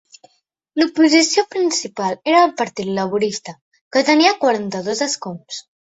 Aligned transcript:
L'oposició 0.79 1.43
principal 1.55 2.17
era 2.33 2.39
del 2.45 2.55
Partit 2.63 2.89
Laborista, 3.01 3.55
que 3.97 4.07
tenia 4.09 4.33
quaranta-dos 4.45 5.05
escons. 5.11 5.63